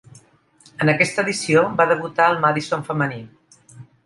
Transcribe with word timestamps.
En 0.85 0.89
aquesta 0.93 1.25
edició 1.25 1.63
va 1.83 1.87
debutar 1.93 2.31
el 2.33 2.41
Madison 2.47 2.89
femení. 2.89 3.23